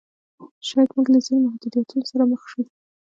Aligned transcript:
شاید 0.67 0.89
موږ 0.95 1.07
له 1.13 1.19
ځینو 1.25 1.39
محدودیتونو 1.45 2.03
سره 2.11 2.23
مخ 2.31 2.41
شو. 2.51 2.61